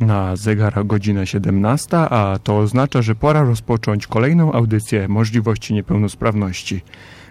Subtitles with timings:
[0.00, 6.82] Na zegar godzina 17, a to oznacza, że pora rozpocząć kolejną audycję możliwości niepełnosprawności.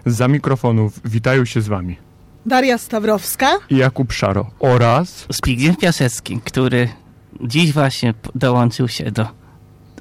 [0.05, 1.97] Za mikrofonów witają się z Wami
[2.45, 6.89] Daria Stawrowska i Jakub Szaro oraz Zbigniew Piasecki, który
[7.41, 9.27] dziś właśnie dołączył się do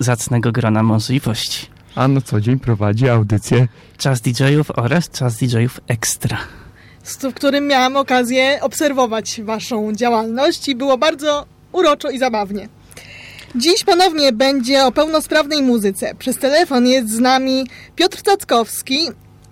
[0.00, 1.66] zacnego grona możliwości.
[1.94, 6.38] A na co dzień prowadzi audycję Czas DJ-ów oraz Czas DJ-ów Ekstra.
[7.04, 12.68] w którym miałam okazję obserwować Waszą działalność i było bardzo uroczo i zabawnie.
[13.54, 16.14] Dziś ponownie będzie o pełnosprawnej muzyce.
[16.18, 18.99] Przez telefon jest z nami Piotr Cackowski,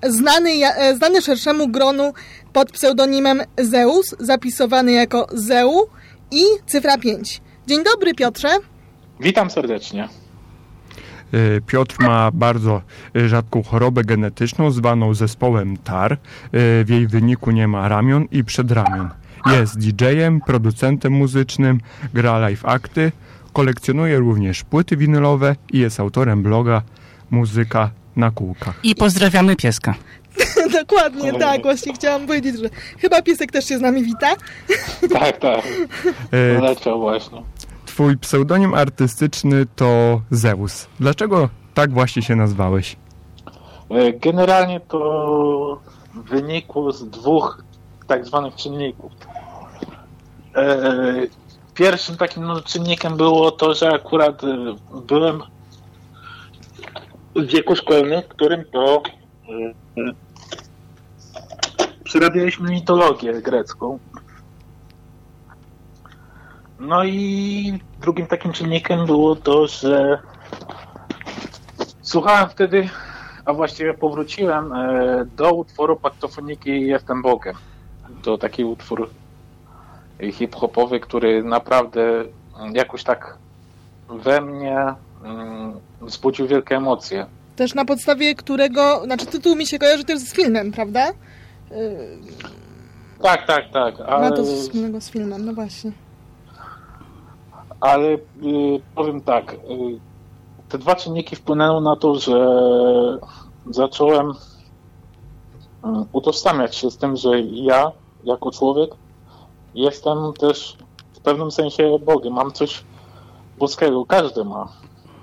[0.02, 2.12] znany, e, znany szerszemu gronu
[2.52, 5.86] pod pseudonimem Zeus, zapisowany jako Zeu
[6.30, 7.40] i cyfra 5.
[7.66, 8.48] Dzień dobry Piotrze.
[9.20, 10.08] Witam serdecznie.
[11.34, 12.82] Y, Piotr ma bardzo
[13.16, 16.18] y, rzadką chorobę genetyczną zwaną zespołem TAR.
[16.52, 19.10] W jej wyniku nie ma ramion i przedramion.
[19.46, 21.80] Jest DJ-em, producentem muzycznym,
[22.14, 23.12] gra live akty,
[23.52, 26.82] kolekcjonuje również płyty winylowe i jest autorem bloga
[27.30, 28.74] Muzyka na kółkach.
[28.82, 29.94] I pozdrawiamy pieska.
[30.80, 31.62] Dokładnie, tak.
[31.62, 34.34] Właśnie chciałam powiedzieć, że chyba piesek też się z nami wita.
[35.20, 35.66] Tak, tak.
[36.34, 37.42] Y, Leciał właśnie.
[37.86, 40.86] Twój pseudonim artystyczny to Zeus.
[41.00, 42.96] Dlaczego tak właśnie się nazwałeś?
[43.90, 45.80] E, Generalnie to
[46.14, 47.64] wynikło z dwóch
[48.10, 49.12] tak zwanych czynników.
[50.56, 51.26] E,
[51.74, 54.74] Pierwszym takim no, czynnikiem było to, że akurat e,
[55.06, 55.42] byłem
[57.36, 59.02] w wieku szkolnym, w którym to
[59.98, 60.12] e,
[62.04, 63.98] przerabialiśmy mitologię grecką.
[66.80, 70.18] No i drugim takim czynnikiem było to, że
[72.02, 72.88] słuchałem wtedy,
[73.44, 74.72] a właściwie powróciłem
[75.36, 77.54] do utworu Paktofoniki Jestem Bogiem.
[78.22, 79.10] To taki utwór
[80.32, 82.24] hip-hopowy, który naprawdę
[82.72, 83.38] jakoś tak
[84.08, 84.94] we mnie
[85.24, 87.26] mm, wzbudził wielkie emocje.
[87.56, 91.06] Też na podstawie którego, znaczy tytuł mi się kojarzy też z filmem, prawda?
[91.70, 91.76] Yy,
[93.22, 93.98] Tak, tak, tak.
[93.98, 95.92] Ma Ale, to coś wspólnego z filmem, no właśnie.
[97.80, 98.18] ale y,
[98.94, 99.54] powiem tak.
[99.54, 99.56] Y,
[100.68, 102.38] te dwa czynniki wpłynęły na to, że
[103.70, 104.34] zacząłem y,
[106.12, 107.92] utożsamiać się z tym, że ja
[108.24, 108.90] jako człowiek
[109.74, 110.76] jestem też
[111.12, 112.32] w pewnym sensie Bogiem.
[112.32, 112.84] Mam coś
[113.58, 114.06] boskiego.
[114.06, 114.68] Każdy ma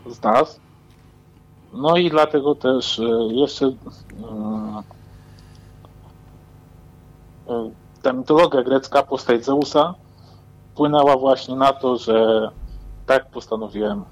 [0.10, 0.60] z nas.
[1.74, 3.70] No i dlatego też y, jeszcze y,
[7.50, 7.72] y,
[8.02, 9.94] ta mitologia grecka, postać Zeusa
[10.74, 12.50] wpłynęła właśnie na to, że
[13.06, 14.04] tak postanowiłem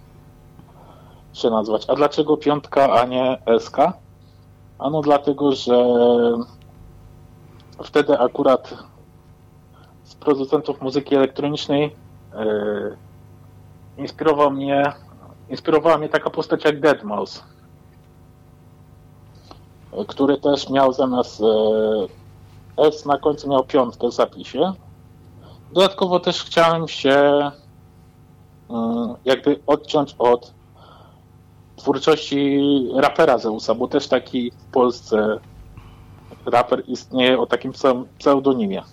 [1.33, 1.89] się nazwać.
[1.89, 3.77] A dlaczego piątka, a nie SK?
[4.79, 5.85] Ano dlatego, że
[7.83, 8.73] wtedy akurat
[10.03, 11.95] z producentów muzyki elektronicznej
[12.33, 12.45] e,
[13.97, 14.93] inspirował mnie,
[15.49, 17.41] inspirowała mnie taka postać jak Deadmau5,
[19.93, 24.73] e, który też miał zamiast e, S na końcu miał piątkę w zapisie.
[25.71, 27.51] Dodatkowo też chciałem się
[28.69, 30.53] mm, jakby odciąć od
[31.75, 32.59] twórczości
[32.95, 35.39] rapera Zeusa, bo też taki w Polsce
[36.47, 38.83] raper istnieje o takim pseu- pseudonimie.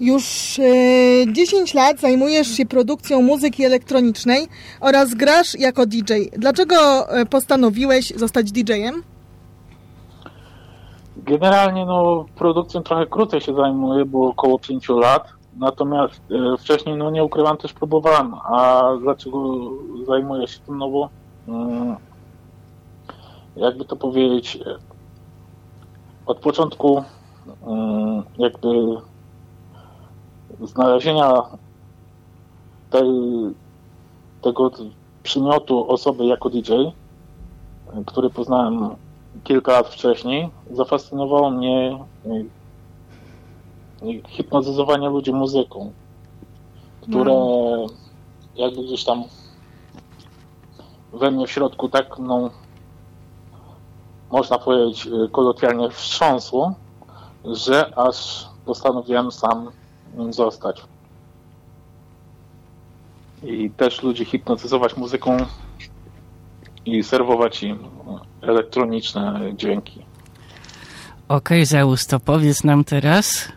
[0.00, 4.46] Już yy, 10 lat zajmujesz się produkcją muzyki elektronicznej
[4.80, 6.12] oraz grasz jako DJ.
[6.32, 6.76] Dlaczego
[7.10, 9.02] e, postanowiłeś zostać DJ-em?
[11.16, 15.28] Generalnie no, produkcją trochę krócej się zajmuję, bo około 5 lat.
[15.56, 18.34] Natomiast e, wcześniej, no nie ukrywam, też próbowałem.
[18.34, 19.60] A dlaczego
[20.06, 20.78] zajmuję się tym?
[20.78, 21.08] No bo
[21.48, 21.96] mm,
[23.58, 24.78] jakby to powiedzieć, e,
[26.26, 27.04] od początku
[27.66, 28.68] mm, jakby
[30.62, 31.42] znalezienia
[32.90, 33.08] tej,
[34.42, 34.70] tego
[35.22, 36.92] przymiotu osoby jako DJ, e,
[38.06, 38.90] który poznałem
[39.44, 42.44] kilka lat wcześniej, zafascynowało mnie e,
[44.28, 45.92] hipnotyzowanie ludzi muzyką,
[47.00, 47.34] które
[48.56, 49.24] jakby gdzieś tam
[51.12, 52.50] we mnie w środku tak, no,
[54.30, 56.74] można powiedzieć e, kolokwialnie wstrząsło,
[57.44, 59.70] że aż postanowiłem sam
[60.16, 60.82] nim zostać.
[63.42, 65.36] I też ludzi hipnotyzować muzyką
[66.86, 67.78] i serwować im
[68.42, 70.04] elektroniczne dźwięki.
[71.28, 73.48] Okej, Zeus, to powiedz nam teraz,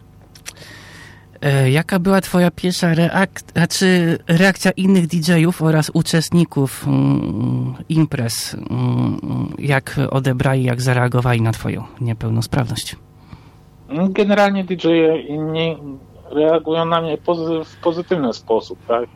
[1.42, 9.20] e, jaka była twoja pierwsza reak- znaczy reakcja innych DJ-ów oraz uczestników mm, imprez, mm,
[9.60, 12.96] jak odebrali, jak zareagowali na twoją niepełnosprawność?
[14.10, 15.78] Generalnie DJ-e inni
[16.32, 17.18] reagują na mnie
[17.66, 19.10] w pozytywny sposób, tak?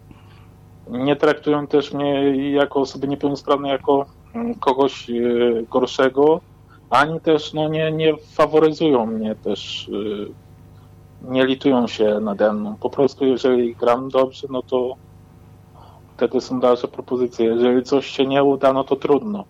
[0.89, 4.05] Nie traktują też mnie jako osoby niepełnosprawnej jako
[4.35, 6.41] mm, kogoś y, gorszego,
[6.89, 10.27] ani też no, nie, nie faworyzują mnie też, y,
[11.21, 12.75] nie litują się nade mną.
[12.79, 14.95] Po prostu jeżeli gram dobrze, no to
[16.17, 17.45] wtedy są dalsze propozycje.
[17.45, 19.43] Jeżeli coś się nie uda, no to trudno.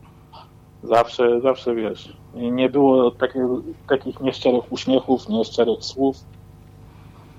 [0.84, 2.18] Zawsze, zawsze wiesz.
[2.34, 3.48] Nie było takie,
[3.88, 6.18] takich nieszczerych uśmiechów, nieszczerych słów.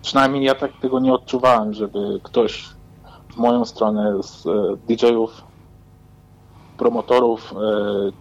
[0.02, 2.68] Przynajmniej ja tak tego nie odczuwałem, żeby ktoś
[3.32, 5.44] w moją stronę z e, DJ-ów,
[6.78, 7.56] promotorów, e,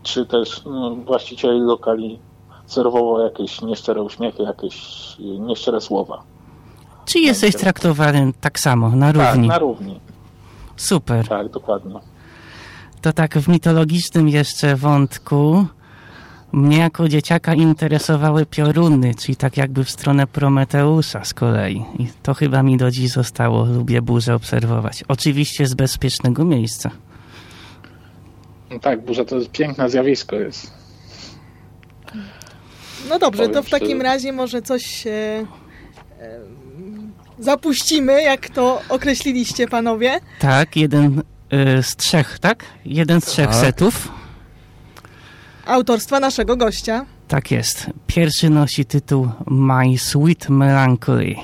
[0.04, 2.20] czy też no, właścicieli lokali
[2.68, 4.76] serwował jakieś nieszczere uśmiechy, jakieś
[5.20, 6.24] nieszczere słowa.
[7.06, 9.48] Czy jesteś traktowany tak samo, na Tak, równi?
[9.48, 10.00] na równi.
[10.76, 11.28] Super.
[11.28, 11.94] Tak, dokładnie.
[13.02, 15.66] To tak w mitologicznym jeszcze wątku
[16.52, 21.86] mnie jako dzieciaka interesowały pioruny, czyli tak jakby w stronę Prometeusa z kolei.
[22.00, 23.66] I to chyba mi do dziś zostało.
[23.66, 25.04] Lubię burzę obserwować.
[25.08, 26.92] Oczywiście z bezpiecznego miejsca.
[28.72, 30.85] No tak, burza to jest piękne zjawisko jest.
[33.10, 34.04] No dobrze, to w takim szczerze.
[34.04, 35.46] razie może coś e, e,
[37.40, 40.20] zapuścimy, jak to określiliście panowie.
[40.40, 41.20] Tak, jeden
[41.80, 42.64] y, z trzech, tak?
[42.86, 43.56] Jeden z trzech Tak.
[43.56, 44.08] setów.
[45.66, 47.06] Autorstwa naszego gościa.
[47.28, 47.86] Tak jest.
[48.08, 51.36] Pierwszy nosi tytuł My Sweet Melancholy.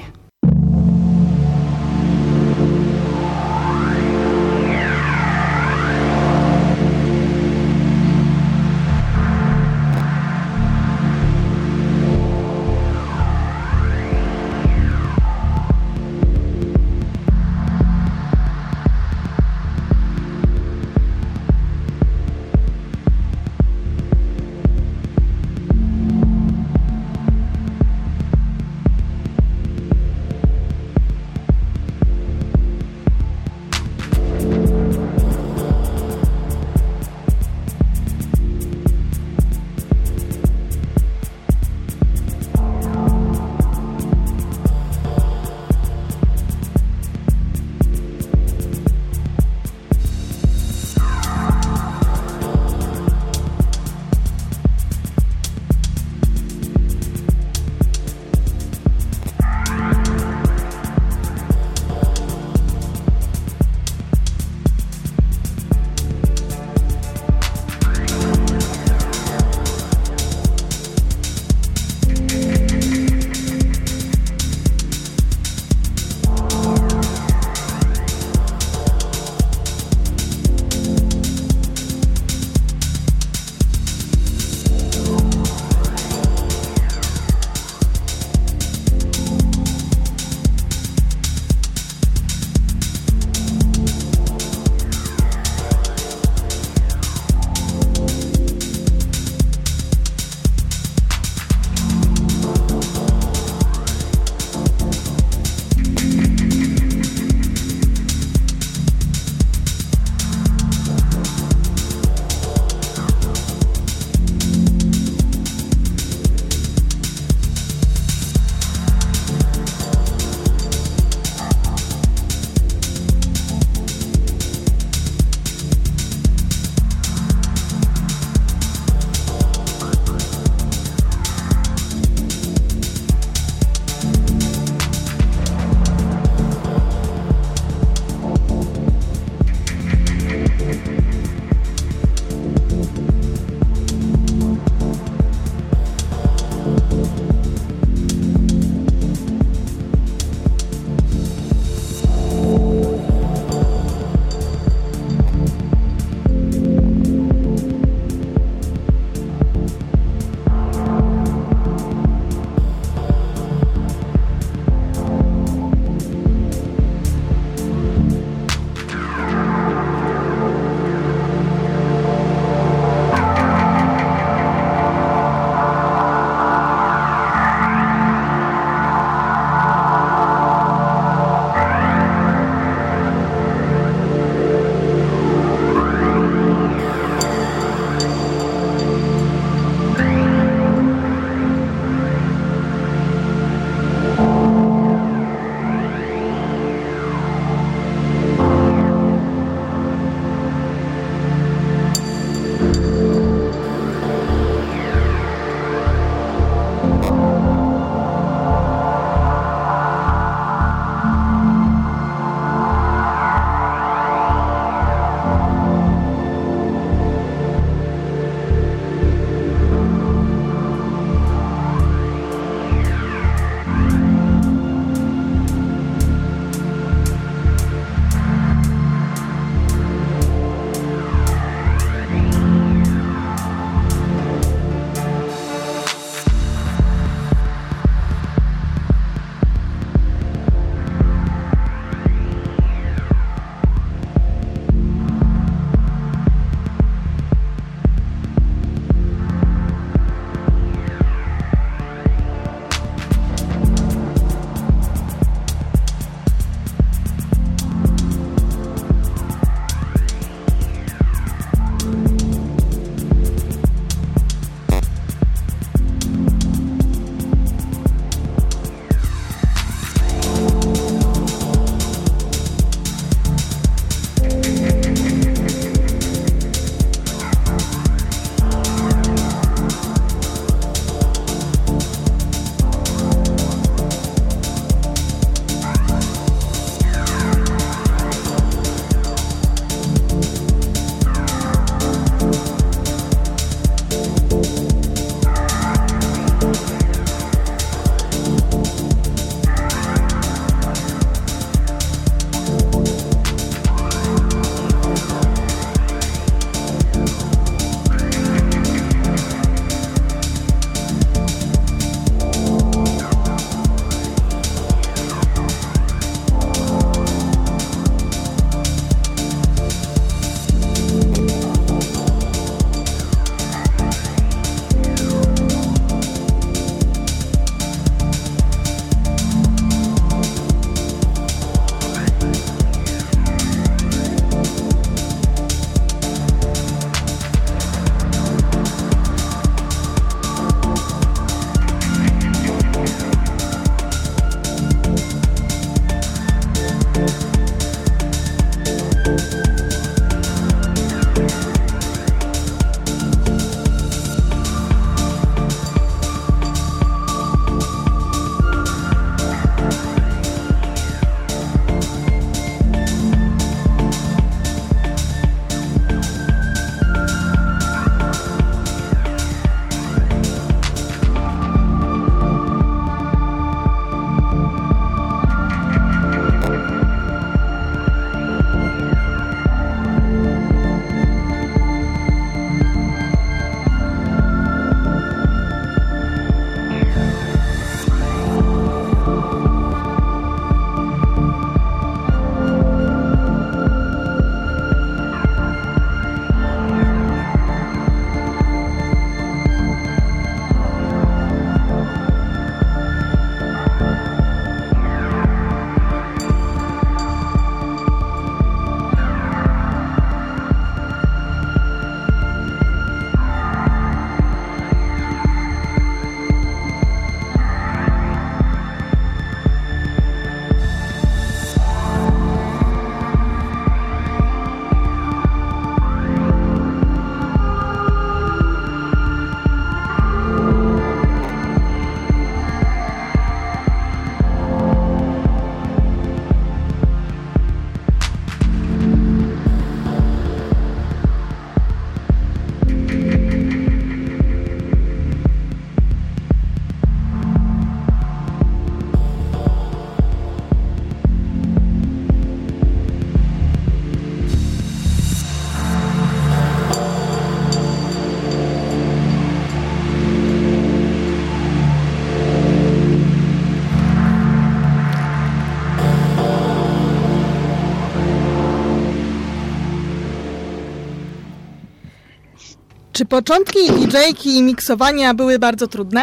[473.12, 476.02] Początki DJ-ki i miksowania były bardzo trudne?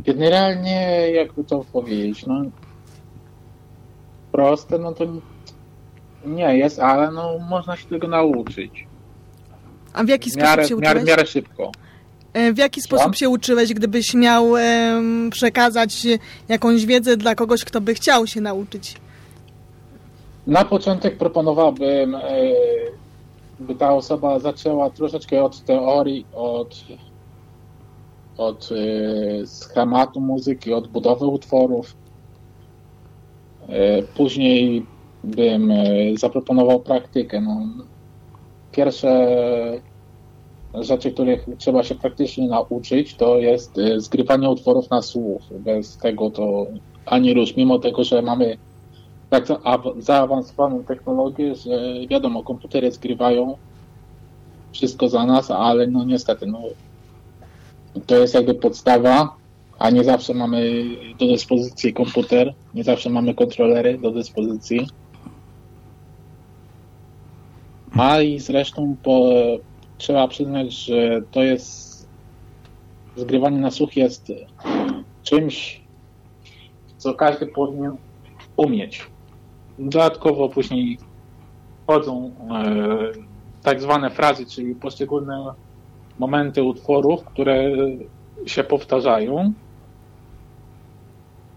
[0.00, 2.44] Generalnie, jakby to powiedzieć, no
[4.32, 5.04] proste, no to
[6.24, 8.86] nie jest, ale no można się tego nauczyć.
[9.92, 11.02] A w jaki sposób miarę, się uczyłeś?
[11.02, 11.72] w miarę szybko.
[12.32, 14.52] E, W jaki sposób się uczyłeś, gdybyś miał
[15.30, 16.06] przekazać
[16.48, 18.96] jakąś wiedzę dla kogoś, kto by chciał się nauczyć?
[20.46, 22.20] Na początek proponowałbym, e,
[23.60, 26.84] by ta osoba zaczęła troszeczkę od teorii, od,
[28.36, 31.96] od e, schematu muzyki, od budowy utworów.
[33.68, 34.86] E, Później
[35.24, 35.84] bym e,
[36.16, 37.40] zaproponował praktykę.
[37.40, 37.60] No,
[38.72, 39.28] pierwsze
[40.74, 45.42] rzeczy, których trzeba się praktycznie nauczyć, to jest zgrywanie utworów na słuch.
[45.50, 46.66] Bez tego to
[47.06, 48.58] ani rusz, mimo tego, że mamy
[49.28, 51.70] tak za- aw- zaawansowaną technologię, że
[52.10, 53.56] wiadomo, komputery zgrywają
[54.72, 56.62] wszystko za nas, ale no niestety, no,
[58.06, 59.36] to jest jakby podstawa,
[59.78, 60.84] a nie zawsze mamy
[61.18, 64.86] do dyspozycji komputer, nie zawsze mamy kontrolery do dyspozycji.
[67.92, 69.32] A i zresztą po,
[69.98, 71.96] trzeba przyznać, że to jest
[73.16, 74.32] zgrywanie na słuch jest
[75.22, 75.82] czymś,
[76.96, 77.96] co każdy powinien
[78.56, 79.15] umieć.
[79.78, 80.98] Dodatkowo później
[81.82, 83.26] wchodzą e,
[83.62, 85.52] tak zwane frazy, czyli poszczególne
[86.18, 87.70] momenty utworów, które
[88.46, 89.52] się powtarzają.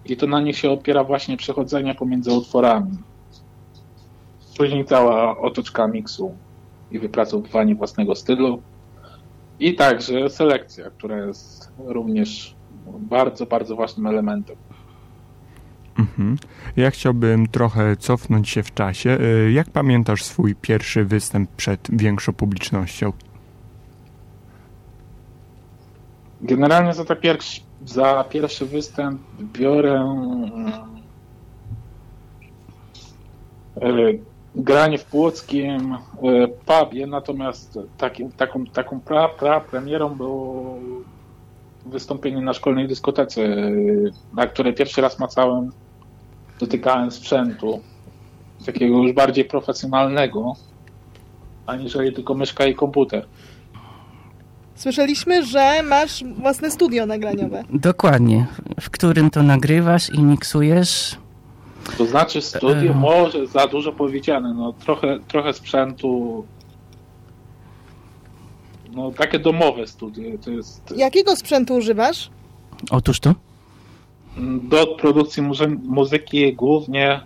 [0.06, 2.98] I to na nich się opiera właśnie przechodzenie pomiędzy utworami.
[4.58, 6.36] Później cała otoczka miksu
[6.92, 8.62] i wypracowywanie własnego stylu.
[9.60, 12.56] I także selekcja, która jest również
[12.88, 14.56] bardzo, bardzo ważnym elementem.
[16.00, 16.38] Mhm.
[16.78, 19.18] Ja chciałbym trochę cofnąć się w czasie.
[19.22, 23.14] Y, Jak pamiętasz swój pierwszy występ przed większą publicznością?
[26.42, 29.22] Generalnie za, pierwszy, za pierwszy występ
[29.54, 30.16] biorę
[33.82, 33.90] e,
[34.56, 35.98] granie w płockim e,
[36.48, 37.80] pubie, natomiast
[38.38, 40.78] taką, taką pra, pra premierą było
[41.86, 43.42] wystąpienie na szkolnej dyskotece,
[44.34, 45.72] na której pierwszy raz macałem,
[46.60, 47.82] dotykałem sprzętu
[48.66, 50.54] takiego już bardziej profesjonalnego,
[51.66, 53.26] aniżeli tylko myszka i komputer.
[54.76, 57.64] Słyszeliśmy, że masz własne studio nagraniowe.
[57.74, 58.46] Dokładnie.
[58.82, 61.18] W którym to nagrywasz i miksujesz.
[61.98, 62.96] To znaczy studio Eee.
[62.96, 66.44] może za dużo powiedziane, no trochę, trochę sprzętu,
[68.92, 72.30] no takie domowe studio, to jest Jakiego sprzętu używasz?
[72.92, 73.34] Otóż to.
[74.64, 77.22] Do produkcji muzy- muzyki głównie e,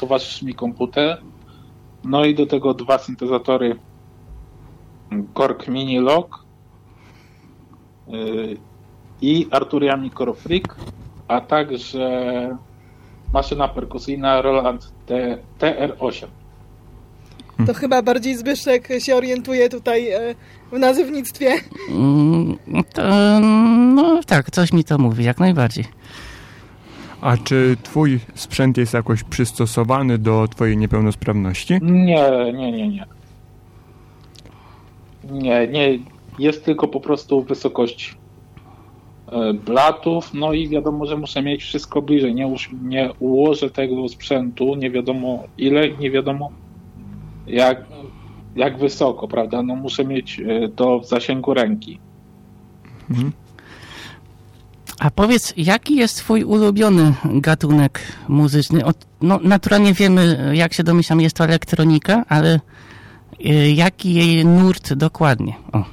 [0.00, 1.18] towarzyszy mi komputer,
[2.04, 3.76] no i do tego dwa syntezatory
[5.34, 6.44] Korg Mini Log
[8.08, 8.12] e,
[9.22, 10.76] i Arturia Micro Freak,
[11.28, 12.56] a także
[13.32, 16.26] maszyna perkusyjna Roland T- TR8.
[17.66, 20.34] To chyba bardziej Zbyszek się orientuje tutaj e,
[20.72, 21.54] w nazywnictwie.
[21.90, 22.56] Mm,
[22.94, 23.40] To,
[23.94, 25.84] no tak, coś mi to mówi, jak najbardziej.
[27.20, 31.78] A czy twój sprzęt jest jakoś przystosowany do twojej niepełnosprawności?
[31.82, 33.06] Nie, nie, nie, nie.
[35.30, 35.98] Nie, nie.
[36.38, 38.16] Jest tylko po prostu wysokość
[39.32, 42.34] e, blatów, no i wiadomo, że muszę mieć wszystko bliżej.
[42.34, 46.50] Nie, nie ułożę tego sprzętu, nie wiadomo ile, nie wiadomo
[47.48, 47.84] jak,
[48.56, 49.62] jak wysoko, prawda?
[49.62, 51.98] No muszę mieć e, to w zasięgu ręki.
[54.98, 58.84] A powiedz, jaki jest twój ulubiony gatunek muzyczny?
[58.84, 62.60] Od, no, naturalnie wiemy, jak się domyślam, jest to elektronika, ale
[63.46, 65.54] y, jaki jej nurt dokładnie?
[65.72, 65.84] O.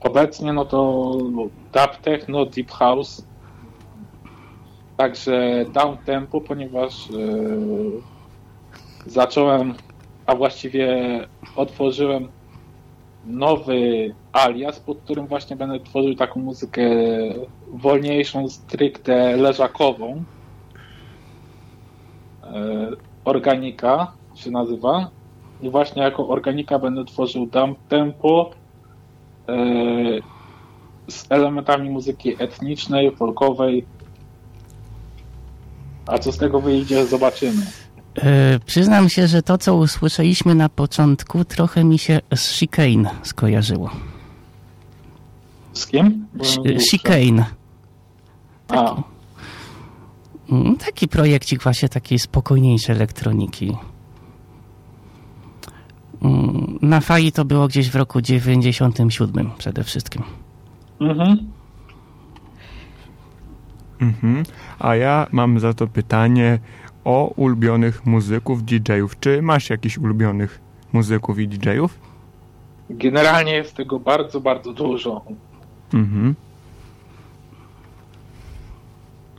[0.00, 1.12] Obecnie no to
[1.72, 3.22] dub techno, deep house,
[4.96, 7.14] także down tempo, ponieważ e,
[9.06, 9.74] zacząłem,
[10.28, 10.98] a właściwie
[11.56, 12.28] otworzyłem
[13.26, 16.82] nowy alias, pod którym właśnie będę tworzył taką muzykę
[17.72, 20.24] wolniejszą, stricte leżakową.
[22.44, 22.90] E,
[23.24, 25.10] Organika się nazywa.
[25.62, 28.50] I właśnie jako organika będę tworzył down tempo,
[29.48, 29.54] e,
[31.08, 33.84] z elementami muzyki etnicznej, folkowej.
[36.06, 37.87] A co z tego wyjdzie, zobaczymy.
[38.16, 43.90] E, przyznam się, że to, co usłyszeliśmy na początku, trochę mi się z Chicane skojarzyło.
[45.72, 46.26] Z kim?
[46.90, 47.44] Chicane.
[48.68, 48.94] A,
[50.52, 53.76] Mm, Taki projekcik właśnie takiej spokojniejszej elektroniki.
[56.22, 60.22] Mm, Na fali to było gdzieś w roku 97 przede wszystkim.
[61.00, 61.38] Mhm.
[64.00, 64.42] Mhm.
[64.78, 66.58] A ja mam za to pytanie
[67.08, 69.20] o ulubionych muzyków, DJ-ów.
[69.20, 70.60] Czy masz jakichś ulubionych
[70.92, 71.98] muzyków i DJ-ów?
[72.90, 75.22] Generalnie jest tego bardzo, bardzo dużo.
[75.94, 76.34] Mhm.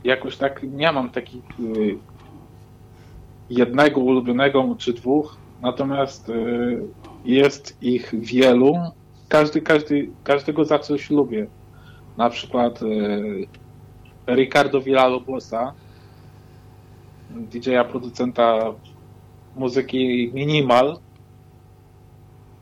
[0.04, 1.96] Jakoś tak nie mam takich y,
[3.50, 6.82] jednego ulubionego czy dwóch, natomiast y,
[7.24, 8.74] jest ich wielu.
[9.28, 11.46] Każdy, każdy, każdego za coś lubię.
[12.16, 13.46] Na przykład y,
[14.28, 15.72] Ricardo Villalobos,a
[17.34, 18.74] DJ-a, producenta
[19.56, 20.98] muzyki minimal,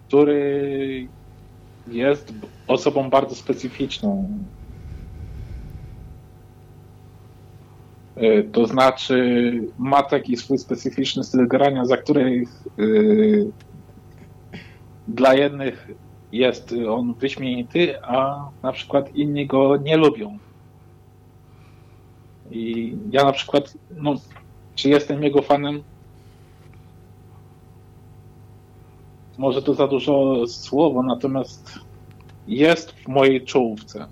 [0.08, 1.08] który
[1.86, 2.32] jest
[2.66, 4.28] osobą bardzo specyficzną.
[8.16, 12.44] Y, To znaczy, ma taki swój specyficzny styl grania, za który
[12.78, 13.50] y,
[15.08, 15.88] dla jednych
[16.32, 20.38] jest on wyśmienity, a na przykład inni go nie lubią.
[22.50, 24.14] I ja na przykład, no,
[24.78, 25.82] czy jestem jego fanem?
[29.38, 31.78] Może to za dużo słowo, natomiast
[32.46, 34.06] jest w mojej czołówce.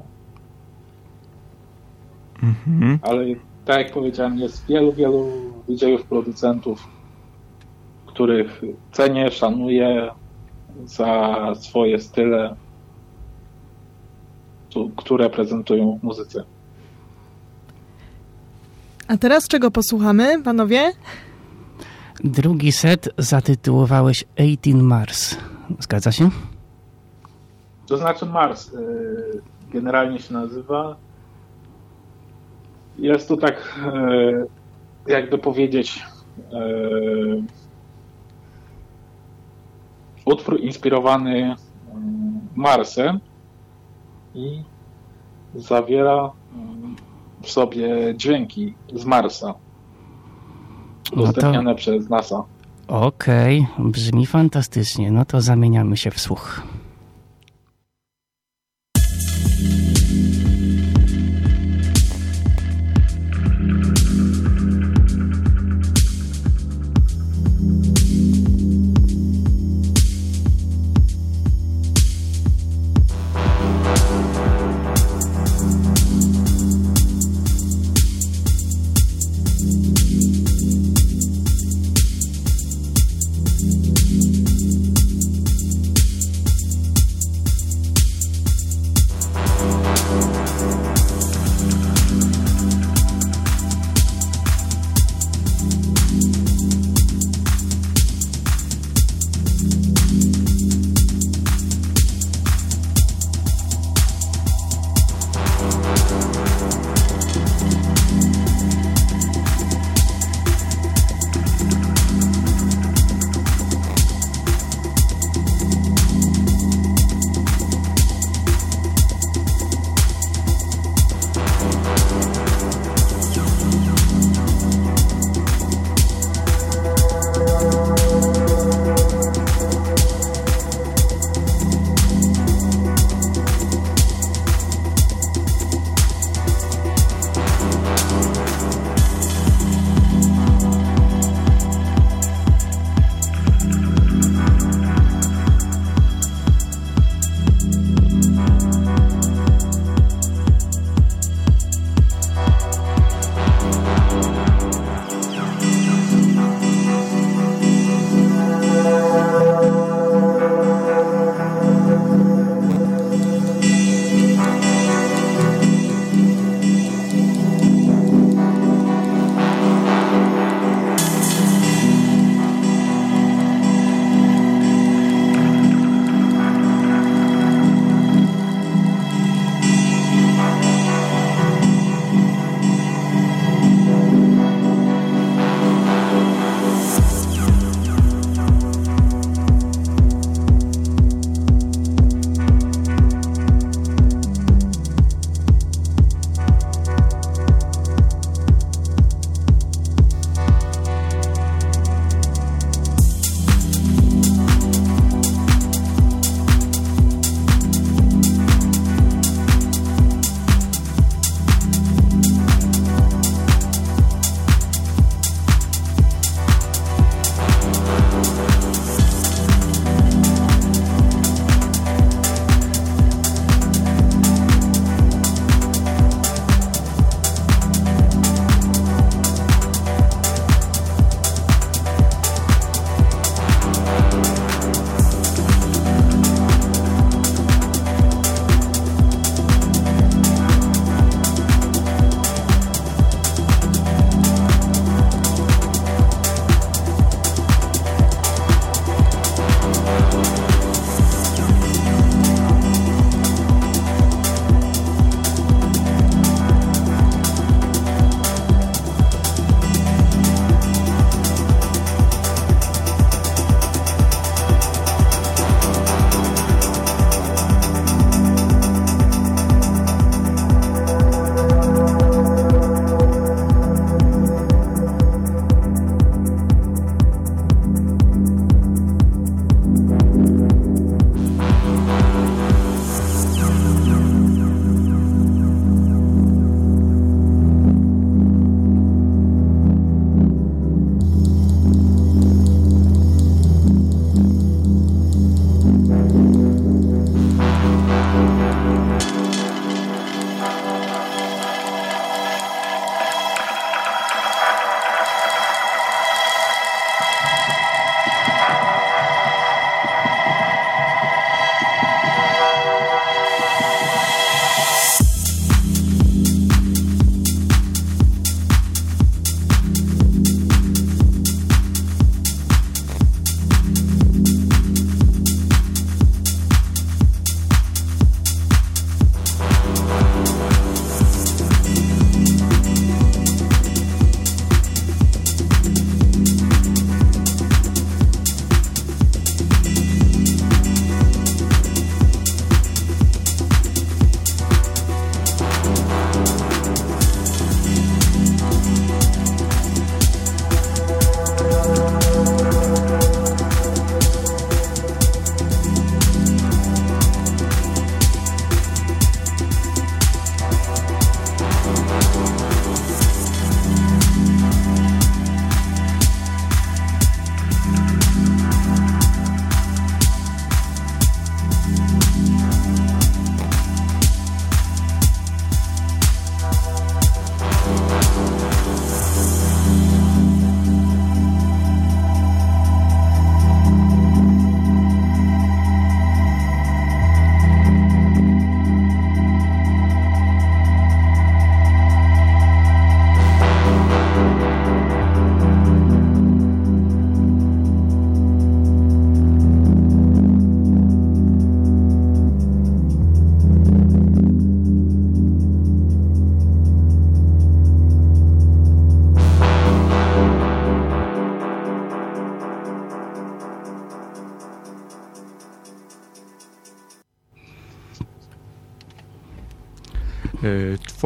[2.42, 2.98] Mhm.
[3.02, 3.24] ale
[3.64, 5.32] tak jak powiedziałem, jest wielu, wielu
[5.68, 6.88] DJ-ów, producentów,
[8.06, 10.10] których cenię, szanuję
[10.84, 12.56] za swoje style,
[14.96, 16.44] które prezentują w muzyce.
[19.08, 20.92] A teraz czego posłuchamy, panowie?
[22.24, 25.36] Drugi set zatytułowałeś 18 Mars.
[25.78, 26.30] Zgadza się?
[27.86, 29.40] To znaczy Mars y,
[29.70, 30.96] generalnie się nazywa.
[32.98, 33.80] Jest to tak,
[35.08, 36.02] y, jakby powiedzieć,
[36.38, 37.42] y,
[40.24, 41.54] utwór inspirowany
[42.54, 43.20] Marsem
[44.34, 44.62] i
[45.54, 46.32] zawiera
[47.46, 49.54] w sobie dźwięki z Marsa, No
[51.14, 52.42] to- udostępniane przez NASA.
[52.88, 55.10] Okej, brzmi fantastycznie.
[55.10, 56.62] No to zamieniamy się w słuch.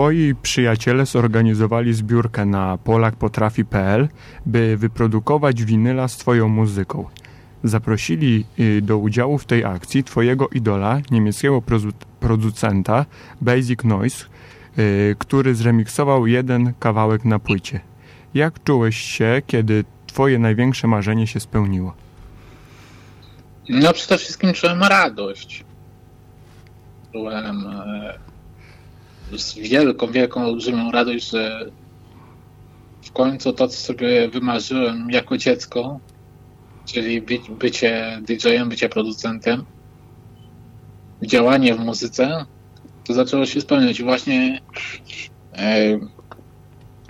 [0.00, 4.08] Twoi przyjaciele zorganizowali zbiórkę na polakpotrafi.pl,
[4.46, 7.08] by wyprodukować winyla z twoją muzyką.
[7.64, 11.62] Zaprosili y, do udziału w tej akcji twojego idola, niemieckiego
[12.20, 13.06] producenta
[13.40, 14.24] Basic Noise,
[14.78, 17.80] y, który zremiksował jeden kawałek na płycie.
[18.34, 21.94] Jak czułeś się, kiedy twoje największe marzenie się spełniło?
[23.68, 25.64] No przede wszystkim czułem radość.
[27.12, 27.64] Czułem
[29.32, 31.70] e, wielką, wielką, olbrzymią radość, że
[33.02, 36.00] w końcu to, co sobie wymarzyłem jako dziecko,
[36.84, 39.64] czyli by, bycie DJ-em, bycie producentem,
[41.22, 42.44] działanie w muzyce,
[43.04, 44.02] to zaczęło się spełniać.
[44.02, 44.60] Właśnie
[45.56, 45.98] e,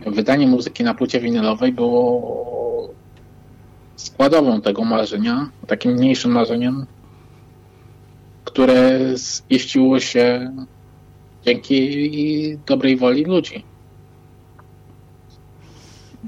[0.06, 2.94] wydanie muzyki na płycie winylowej było
[3.96, 6.86] składową tego marzenia, takim mniejszym marzeniem,
[8.44, 9.00] które
[9.52, 10.52] ziściło się
[11.44, 13.64] dzięki dobrej woli ludzi.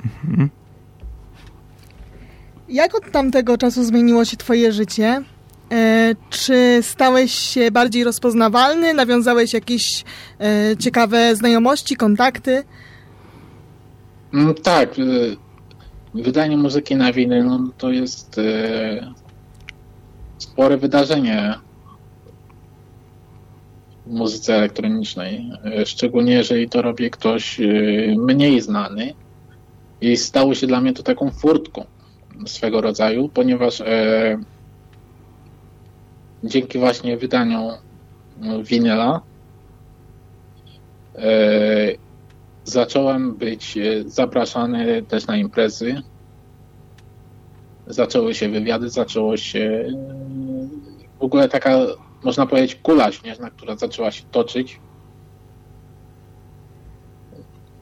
[0.04, 0.50] Mhm.
[2.68, 5.22] Jak od tamtego czasu zmieniło się Twoje życie?
[5.72, 8.94] E, czy stałeś się bardziej rozpoznawalny?
[8.94, 10.04] Nawiązałeś jakieś
[10.40, 12.64] e, ciekawe znajomości, kontakty?
[14.34, 14.98] Mm, tak.
[14.98, 15.02] E,
[16.22, 18.40] wydanie muzyki na winy no, to jest
[20.38, 21.54] spore wydarzenie
[24.06, 25.50] muzyce elektronicznej.
[25.84, 27.60] Szczególnie jeżeli to robi ktoś
[28.16, 29.14] mniej znany.
[30.00, 31.84] I stało się dla mnie to taką furtką
[32.46, 34.38] swego rodzaju, ponieważ e,
[36.44, 37.70] dzięki właśnie wydaniu
[38.62, 39.20] winyla
[41.16, 41.22] e,
[42.64, 46.02] zacząłem być zapraszany też na imprezy.
[47.86, 49.88] Zaczęły się wywiady, zaczęło się
[51.18, 51.78] w ogóle taka,
[52.24, 54.80] można powiedzieć, kula śnieżna, która zaczęła się toczyć.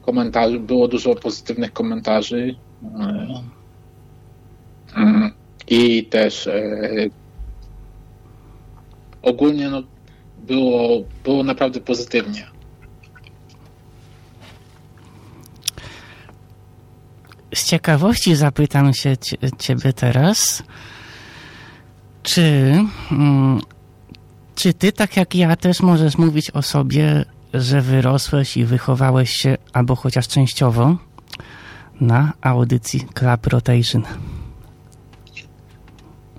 [0.01, 2.55] Komentarzy, było dużo pozytywnych komentarzy.
[4.97, 5.31] E,
[5.67, 6.51] i też e,
[9.21, 9.83] ogólnie no,
[10.37, 12.47] było, było naprawdę pozytywnie.
[17.55, 19.13] Z ciekawości zapytam się
[19.59, 20.63] ciebie teraz,
[22.23, 22.41] czy,
[23.11, 23.61] mm,
[24.55, 29.57] czy ty, tak jak ja, też możesz mówić o sobie, że wyrosłeś i wychowałeś się,
[29.73, 30.97] albo chociaż częściowo,
[32.01, 34.03] na audycji Club Rotation?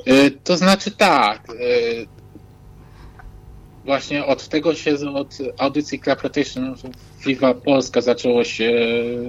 [0.08, 1.50] Y, to znaczy tak.
[1.50, 2.06] Y,
[3.84, 6.74] właśnie od tego się, od audycji Club Rotation
[7.26, 8.72] Viva Polska zaczęło się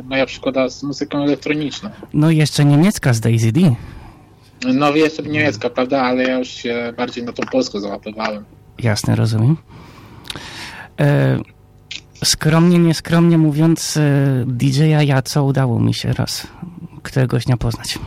[0.04, 1.90] moja przygoda z muzyką elektroniczną.
[2.14, 3.76] No i jeszcze niemiecka z Daisy D.
[4.66, 8.46] No jeszcze niemiecka, prawda, ale ja już się bardziej na tą polską załapywałem.
[8.84, 9.58] Jasne, rozumiem.
[11.00, 11.38] E,
[12.24, 16.48] skromnie, nieskromnie mówiąc, e, DJ-a ja co udało mi się raz
[17.04, 18.00] któregoś dnia poznać.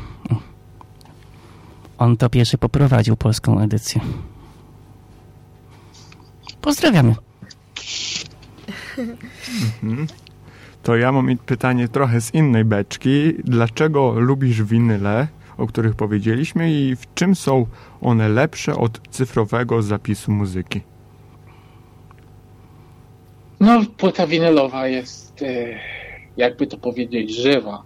[1.99, 4.01] On to pierwszy poprowadził polską edycję.
[6.61, 7.15] Pozdrawiamy.
[9.83, 10.07] Mhm.
[10.83, 13.33] To ja mam pytanie trochę z innej beczki.
[13.45, 17.67] Dlaczego lubisz winyle, o których powiedzieliśmy i w czym są
[18.01, 20.81] one lepsze od cyfrowego zapisu muzyki?
[23.61, 25.79] No, płyta winylowa jest, e,
[26.37, 27.83] jakby to powiedzieć, żywa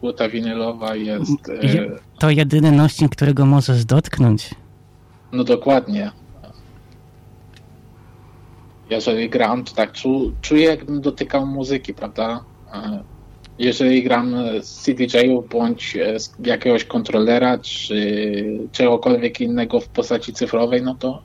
[0.00, 1.48] płyta winylowa jest...
[1.48, 4.50] E, to jedyny nośnik, którego możesz dotknąć.
[5.32, 6.10] No dokładnie.
[8.90, 12.44] Jeżeli gram, to tak czu, czuję, jakbym dotykał muzyki, prawda?
[13.60, 20.82] E, jeżeli gram z CDJ-ów bądź z jakiegoś kontrolera, czy czegokolwiek innego w postaci cyfrowej,
[20.82, 21.22] no to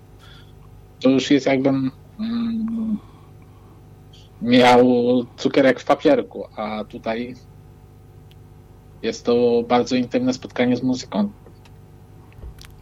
[1.01, 2.97] to już jest jakbym mm,
[4.41, 4.85] miał
[5.37, 7.35] cukierek w papierku, a tutaj
[9.03, 11.29] jest to bardzo intymne spotkanie z muzyką.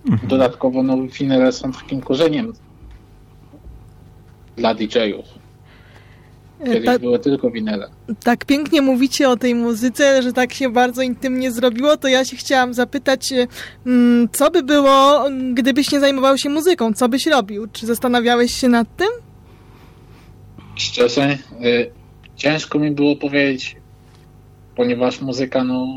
[0.10, 0.30] Mhm.
[0.30, 2.54] Dodatkowo no, winyle są takim korzeniem
[4.56, 5.43] dla DJ-ów.
[6.66, 7.90] Kiedyś Ta, były tylko winyle.
[8.24, 12.38] Tak pięknie mówicie o tej muzyce, że tak się bardzo intymnie zrobiło, to ja się
[12.38, 13.48] chciałam zapytać, e,
[13.86, 16.94] mm, co by było, gdybyś nie zajmował się muzyką?
[16.94, 17.68] Co byś robił?
[17.74, 19.08] Czy zastanawiałeś się nad tym?
[20.76, 21.92] Szczerze, y,
[22.36, 23.76] ciężko mi było powiedzieć,
[24.76, 25.88] ponieważ muzyka no,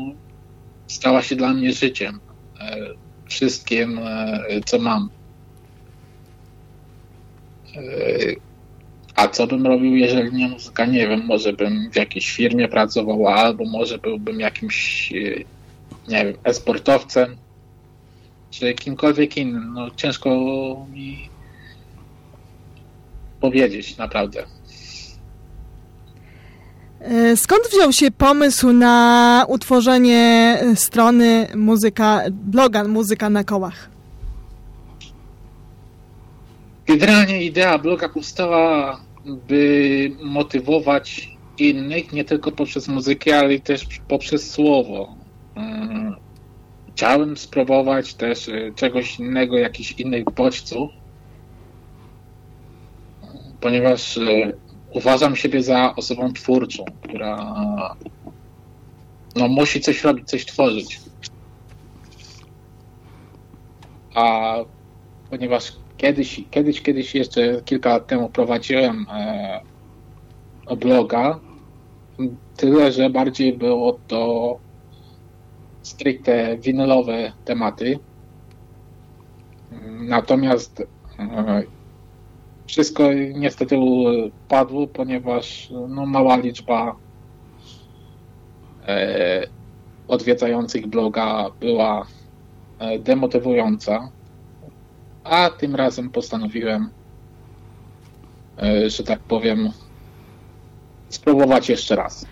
[0.87, 2.19] stała się dla mnie życiem,
[2.59, 2.77] e,
[3.25, 3.99] wszystkim,
[4.65, 5.09] co mam.
[9.17, 10.85] E, a co bym robił, jeżeli nie muzyka?
[10.85, 15.11] Nie wiem, może bym w jakiejś firmie pracował, albo może byłbym jakimś,
[16.07, 17.35] nie wiem, esportowcem,
[18.51, 19.73] czy kimkolwiek innym.
[19.73, 20.29] No, ciężko
[20.93, 21.29] mi
[23.39, 24.43] powiedzieć, naprawdę.
[26.99, 33.89] E, skąd wziął się pomysł na utworzenie strony muzyka, bloga Muzyka na kołach?
[36.87, 45.15] Generalnie idea bloga powstała, by motywować innych, nie tylko poprzez muzykę, ale też poprzez słowo.
[45.55, 46.15] Mm,
[46.91, 50.89] chciałem spróbować też y, czegoś innego, jakichś innych bodźców,
[53.61, 54.57] ponieważ y,
[54.93, 57.55] uważam siebie za osobą twórczą, która
[59.35, 60.99] no, musi coś robić, coś tworzyć.
[64.15, 64.55] A
[65.29, 69.61] ponieważ kiedyś, kiedyś, kiedyś jeszcze kilka lat temu prowadziłem e,
[70.77, 71.39] bloga,
[72.57, 74.59] tyle, że bardziej było to
[75.81, 77.99] stricte winylowe tematy.
[79.99, 80.83] Natomiast
[81.19, 81.63] e,
[82.67, 83.77] wszystko niestety
[84.47, 86.95] padło, ponieważ no, mała liczba
[88.87, 89.47] e,
[90.07, 92.07] odwiedzających bloga była
[92.79, 94.11] e, demotywująca,
[95.29, 96.89] a tym razem postanowiłem,
[98.57, 99.71] e, że tak powiem,
[101.09, 102.25] spróbować jeszcze raz.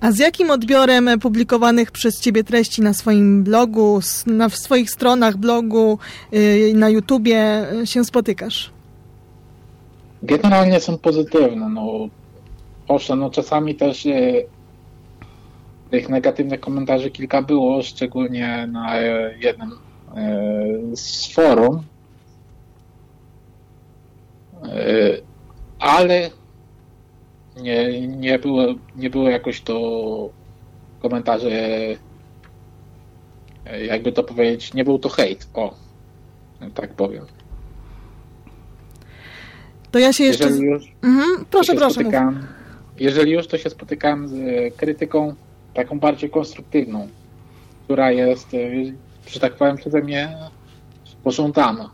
[0.00, 5.98] A z jakim odbiorem publikowanych przez Ciebie treści na swoim blogu, na swoich stronach blogu,
[6.34, 8.70] y, na YouTubie się spotykasz?
[10.22, 11.68] Generalnie są pozytywne.
[11.68, 12.08] No,
[12.88, 14.32] owszem, no czasami też e,
[15.90, 19.70] tych negatywnych komentarzy kilka było, szczególnie na e, jednym
[20.94, 21.82] z forum.
[24.68, 25.16] E,
[25.78, 26.30] ale
[27.56, 30.30] nie, nie, było, nie było jakoś to
[31.02, 31.50] komentarze,
[33.66, 35.74] e, jakby to powiedzieć, nie był to hejt, o,
[36.74, 37.26] tak powiem.
[39.90, 40.44] To ja się jeszcze...
[40.44, 42.02] Jeżeli już, mhm, proszę, proszę.
[42.98, 44.34] Jeżeli już, to się spotykałem z
[44.76, 45.34] krytyką
[45.74, 47.08] taką bardziej konstruktywną,
[47.84, 48.58] która jest, e,
[49.26, 50.36] że tak powiem, przeze mnie
[51.24, 51.90] pożądana.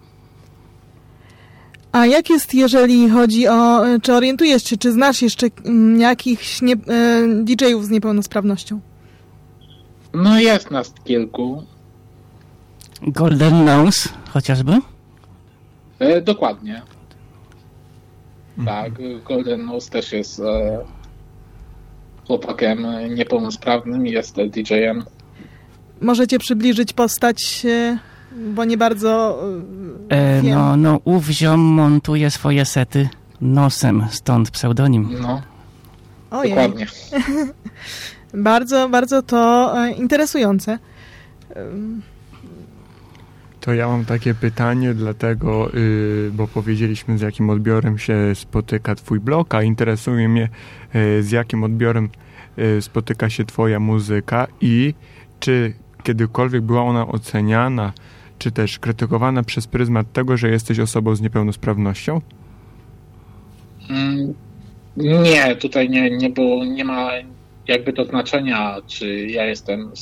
[1.92, 6.72] A jak jest, jeżeli chodzi o, czy orientujesz się, czy znasz jeszcze mm, jakichś nie,
[6.72, 6.78] e,
[7.44, 8.80] DJ-ów z niepełnosprawnością?
[10.14, 11.62] No jest nas kilku.
[13.02, 14.72] Golden Nose chociażby?
[15.98, 16.82] E, dokładnie.
[18.64, 18.92] Tak,
[19.24, 20.84] Golden Nose też jest e,
[22.26, 25.04] chłopakiem niepełnosprawnym, jest DJ-em.
[26.00, 27.98] Możecie przybliżyć postać, e,
[28.54, 29.42] bo nie bardzo
[30.12, 30.42] e.
[30.42, 33.08] No, no, ów ziom montuje swoje sety
[33.40, 35.08] nosem, stąd pseudonim.
[35.20, 35.42] No,
[36.30, 36.54] Ojej.
[36.54, 36.86] dokładnie.
[38.34, 40.78] bardzo, bardzo to e, interesujące.
[43.60, 49.20] To ja mam takie pytanie, dlatego, yy, bo powiedzieliśmy z jakim odbiorem się spotyka Twój
[49.20, 50.48] blog, a interesuje mnie
[50.94, 52.08] yy, z jakim odbiorem
[52.56, 54.94] yy, spotyka się Twoja muzyka i
[55.40, 57.92] czy kiedykolwiek była ona oceniana,
[58.42, 62.20] czy też krytykowana przez pryzmat tego, że jesteś osobą z niepełnosprawnością?
[63.90, 64.34] Mm,
[64.96, 67.10] nie, tutaj nie, nie było, nie ma
[67.68, 69.92] jakby to znaczenia, czy ja jestem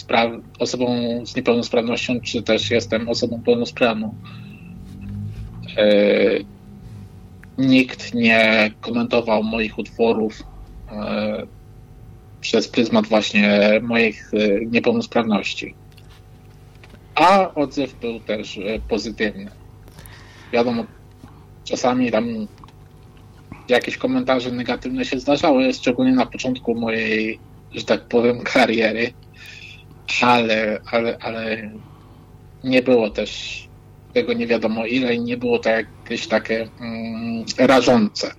[0.58, 0.86] osobą
[1.26, 4.14] z niepełnosprawnością, czy też jestem osobą pełnosprawną.
[5.76, 5.90] E,
[7.58, 10.42] nikt nie komentował moich utworów
[10.92, 11.46] e,
[12.40, 15.74] przez pryzmat właśnie moich e, niepełnosprawności.
[17.14, 19.50] A odzew był też pozytywny.
[20.52, 20.84] Wiadomo,
[21.64, 22.26] czasami tam
[23.68, 27.38] jakieś komentarze negatywne się zdarzały, szczególnie na początku mojej
[27.74, 29.12] że tak powiem, kariery,
[30.22, 31.70] ale, ale, ale
[32.64, 33.60] nie było też
[34.14, 38.30] tego nie wiadomo ile i nie było to jakieś takie mm, rażące.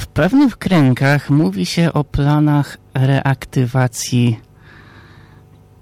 [0.00, 4.40] W pewnych kręgach mówi się o planach reaktywacji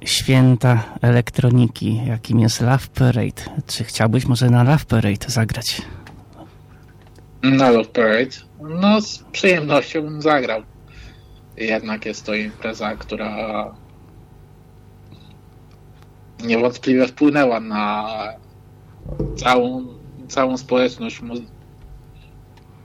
[0.04, 3.62] święta elektroniki, jakim jest Love Parade.
[3.66, 5.82] Czy chciałbyś może na Love Parade zagrać?
[7.42, 8.36] Na Love Parade?
[8.60, 10.62] No, z przyjemnością bym zagrał
[11.60, 13.74] jednak jest to impreza, która
[16.44, 18.06] niewątpliwie wpłynęła na
[19.36, 19.86] całą,
[20.28, 21.34] całą społeczność mu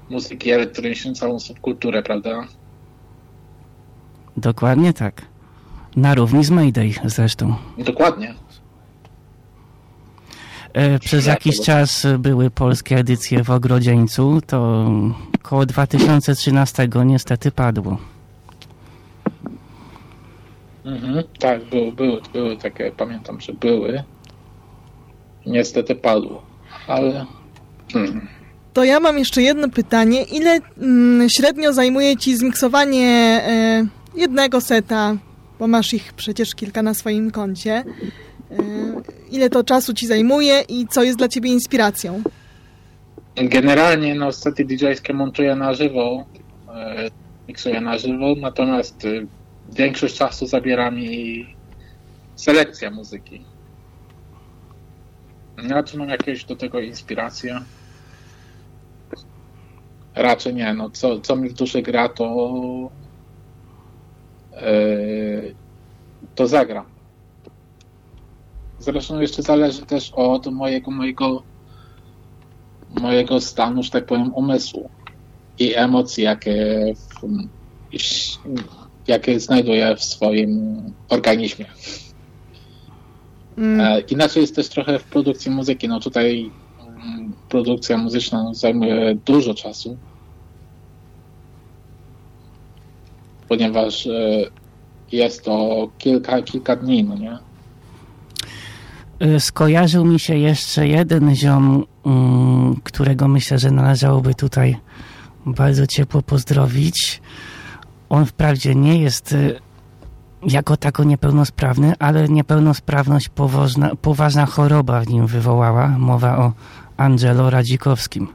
[0.10, 2.48] muzyki elektronicznej, całą subkulturę, prawda?
[4.38, 5.22] Dokładnie tak.
[5.96, 7.56] Na równi z Mayday zresztą.
[7.78, 8.34] Dokładnie.
[10.74, 14.92] E, przez jakiś czas były polskie edycje w Ogrodzieńcu, to
[15.42, 17.98] koło 2013 niestety padło.
[20.86, 24.04] Mhm, tak, były, były, były takie, pamiętam, że były.
[25.46, 26.42] Niestety padło,
[26.88, 27.26] ale...
[27.94, 28.28] Hmm.
[28.74, 30.24] To ja mam jeszcze jedno pytanie.
[30.24, 33.08] Ile mm, średnio zajmuje Ci zmiksowanie
[33.48, 33.86] e,
[34.16, 35.16] jednego seta,
[35.60, 37.72] bo masz ich przecież kilka na swoim koncie.
[37.72, 37.84] E,
[39.32, 42.24] ile to czasu Ci zajmuje i co jest dla Ciebie inspiracją?
[43.36, 46.26] Generalnie no, sety DJ-skie montuję na żywo,
[46.76, 47.10] e,
[47.48, 49.10] miksuję na żywo, natomiast e,
[49.76, 51.46] większość czasu zabiera mi
[52.36, 53.46] selekcja muzyki.
[55.70, 57.62] Ja czy mam jakieś do tego inspiracje?
[60.16, 62.50] Raczej nie, no co, co mi w duszy gra, to
[66.36, 66.86] to zagram.
[68.80, 71.44] Zresztą jeszcze zależy też od mojego, mojego
[73.02, 74.90] mojego stanu, że tak powiem, umysłu
[75.60, 77.28] i emocji, jakie, w,
[79.08, 81.66] jakie znajduję w swoim organizmie.
[83.58, 83.82] Mm.
[83.82, 85.88] E, inaczej jest też trochę w produkcji muzyki.
[85.88, 89.98] No tutaj mm, produkcja muzyczna zajmuje dużo czasu,
[93.50, 94.12] ponieważ e,
[95.12, 97.38] jest to kilka, kilka dni, no nie?
[99.20, 104.78] E, skojarzył mi się jeszcze jeden ziom, mm, którego myślę, że należałoby tutaj
[105.46, 107.22] bardzo ciepło pozdrowić.
[108.10, 109.36] On wprawdzie nie jest
[110.48, 115.88] jako tako niepełnosprawny, ale niepełnosprawność poważna, poważna choroba w nim wywołała.
[115.88, 116.54] Mowa o
[116.98, 118.28] Angelo Radzikowskim.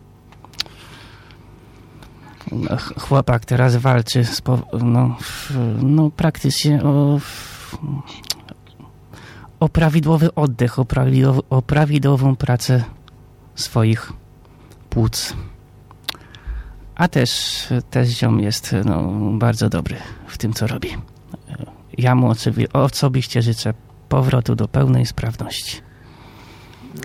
[2.99, 4.43] Chłopak teraz walczy z,
[4.83, 5.17] no,
[5.83, 7.21] no, praktycznie o,
[9.61, 12.85] o prawidłowy oddech, o, prawidłow, o prawidłową pracę
[13.55, 14.13] swoich
[14.91, 15.35] płuc.
[16.95, 19.97] A też, też ziom jest no, bardzo dobry
[20.27, 20.97] w tym, co robi
[21.99, 22.33] ja mu
[22.73, 23.75] osobiście życzę
[24.09, 25.90] powrotu do pełnej sprawności.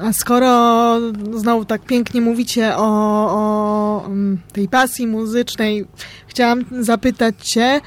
[0.02, 0.50] A skoro
[1.34, 2.88] znowu tak pięknie mówicie o,
[3.32, 5.86] o mm, tej pasji muzycznej,
[6.28, 7.82] chciałam zapytać Cię,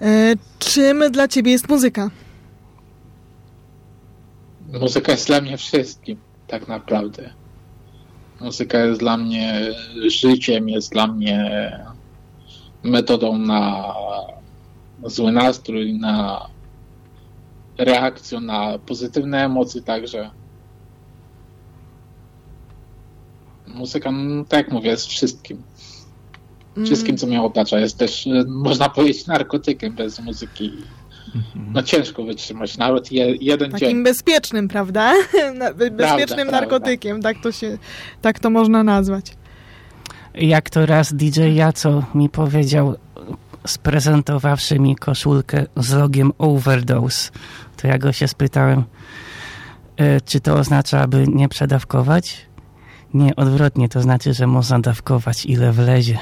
[0.00, 2.10] e, czym dla Ciebie jest muzyka?
[4.80, 7.30] Muzyka jest dla mnie wszystkim, tak naprawdę.
[8.40, 9.68] Muzyka jest dla mnie
[10.06, 11.70] życiem, jest dla mnie
[12.82, 13.94] metodą na
[15.04, 16.46] zły nastrój, na
[17.78, 20.30] reakcję, na pozytywne emocje także.
[23.74, 25.62] Muzyka, no, tak jak mówię, jest wszystkim.
[26.76, 26.86] Mm.
[26.86, 27.78] Wszystkim, co mnie otacza.
[27.78, 30.72] Jest też, można powiedzieć, narkotykiem bez muzyki.
[31.34, 31.72] Mhm.
[31.72, 34.04] No ciężko wytrzymać, nawet je, jeden Takim dzień.
[34.04, 35.12] bezpiecznym, prawda?
[35.76, 37.32] Bezpiecznym prawda, narkotykiem, prawda.
[37.32, 37.78] tak to się,
[38.22, 39.26] tak to można nazwać.
[40.34, 42.94] Jak to raz DJ Jaco mi powiedział,
[43.66, 47.30] sprezentowawszy mi koszulkę z logiem Overdose,
[47.76, 48.84] to ja go się spytałem,
[49.96, 52.46] e, czy to oznacza, aby nie przedawkować?
[53.14, 56.18] Nie, odwrotnie, to znaczy, że można dawkować ile wlezie.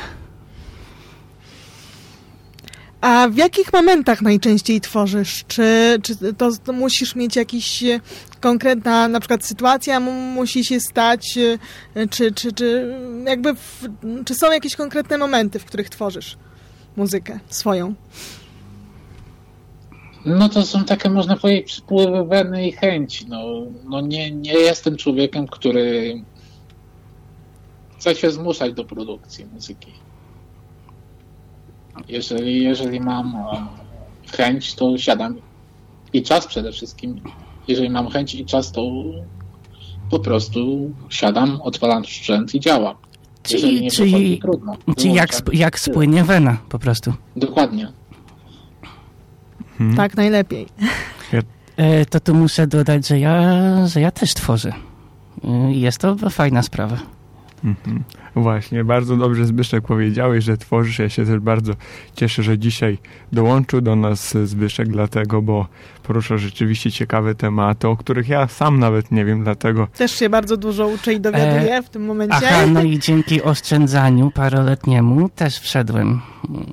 [3.01, 5.45] A w jakich momentach najczęściej tworzysz?
[5.49, 7.85] Czy, czy to, to, musisz mieć jakiś
[8.41, 11.39] konkretna na przykład sytuacja musi się stać,
[11.95, 13.89] e, czy, czy, czy jakby w,
[14.25, 16.37] czy są jakieś konkretne momenty, w których tworzysz?
[16.97, 17.95] muzykę swoją?
[20.25, 23.27] No to są takie, można powiedzieć, przypływy weny i chęci.
[23.29, 23.43] No,
[23.89, 26.15] no nie, nie jestem człowiekiem, który
[28.03, 29.93] chce się zmuszać do produkcji muzyki.
[32.09, 33.67] Jeżeli, jeżeli mam e,
[34.37, 35.37] chęć, to siadam
[36.13, 37.21] i czas przede wszystkim.
[37.69, 38.93] Jeżeli mam chęć i czas, to
[40.11, 42.97] po prostu siadam, odpalam sprzęt i działam.
[43.43, 44.77] Czyli, czyli, trudno.
[44.97, 47.13] czyli jak, jak spłynie wena po prostu.
[47.37, 47.93] Dokładnie.
[49.79, 49.97] Hmm.
[49.97, 50.67] Tak, najlepiej.
[51.77, 53.37] E, to tu muszę dodać, że ja,
[53.87, 54.73] że ja też tworzę.
[55.45, 57.22] E, jest to fajna sprawa.
[57.65, 58.05] Mhm.
[58.35, 60.99] Właśnie, bardzo dobrze Zbyszek powiedziałeś, że tworzysz.
[60.99, 61.73] Ja się też bardzo
[62.17, 62.99] cieszę, że dzisiaj
[63.33, 65.67] dołączył do nas Zbyszek, dlatego, bo
[66.03, 69.87] porusza rzeczywiście ciekawe tematy, o których ja sam nawet nie wiem, dlatego...
[69.87, 72.37] Też się bardzo dużo uczę i dowiaduję e, w tym momencie.
[72.37, 76.21] Aha, no i dzięki oszczędzaniu paroletniemu też wszedłem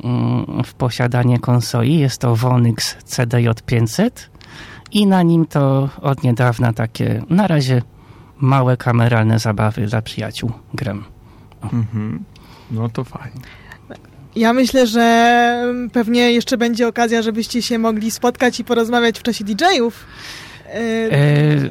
[0.04, 2.00] mm, w posiadanie konsoli.
[2.00, 4.30] Jest to Vonix CDJ 500
[4.92, 7.82] i na nim to od niedawna takie, na razie
[8.40, 11.04] małe kameralne zabawy dla przyjaciół grem.
[11.64, 12.24] Mhm.
[12.72, 13.42] No to fajnie.
[14.36, 19.44] Ja myślę, że pewnie jeszcze będzie okazja, żebyście się mogli spotkać i porozmawiać w czasie
[19.44, 20.06] DJ-ów
[20.66, 21.70] e, e...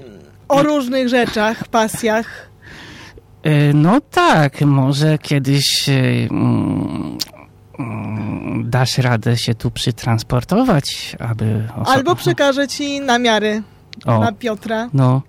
[0.49, 2.49] o różnych rzeczach, pasjach.
[3.43, 5.93] E, no tak, może kiedyś e,
[6.31, 7.19] mm,
[7.79, 11.69] mm, dasz radę się tu przytransportować, aby...
[11.85, 13.63] Albo przekażę ci namiary
[14.07, 14.89] o, na Piotra.
[14.95, 15.23] No,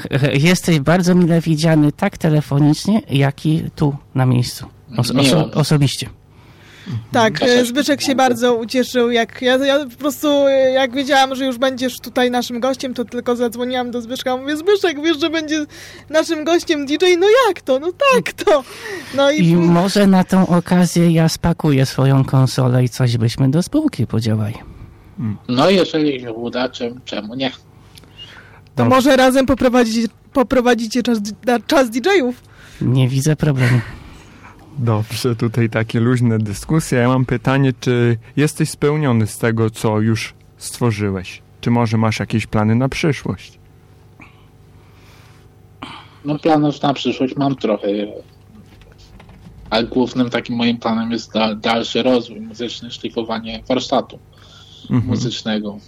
[0.50, 4.66] Jesteś bardzo mile widziany tak telefonicznie, jak i tu na miejscu.
[4.96, 6.08] Os oso osobiście.
[7.12, 11.44] Tak, e, Zbyszek się bardzo ucieszył, jak ja, ja po prostu, e, jak wiedziałam, że
[11.44, 15.64] już będziesz tutaj naszym gościem, to tylko zadzwoniłam do Zbyszka, mówię, Zbyszek, wiesz, że będzie
[16.10, 18.64] naszym gościem DJ, no jak to, no tak to.
[19.14, 19.48] No i...
[19.48, 24.54] I może na tą okazję ja spakuję swoją konsolę i coś byśmy do spółki podziałali.
[25.48, 26.68] No jeżeli się uda,
[27.04, 27.50] czemu nie?
[28.74, 31.18] To może razem poprowadzić, poprowadzicie czas,
[31.66, 32.42] czas DJ-ów?
[32.80, 33.80] Nie widzę problemu.
[34.78, 36.98] Dobrze, tutaj takie luźne dyskusje.
[36.98, 41.42] Ja mam pytanie, czy jesteś spełniony z tego, co już stworzyłeś?
[41.60, 43.58] Czy może masz jakieś plany na przyszłość?
[46.24, 47.88] No planów na przyszłość mam trochę,
[49.70, 54.18] ale głównym takim moim planem jest dalszy rozwój muzyczny, szlifowanie warsztatu
[54.82, 55.06] mhm.
[55.06, 55.78] muzycznego.